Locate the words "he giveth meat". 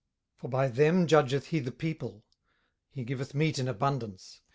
2.89-3.59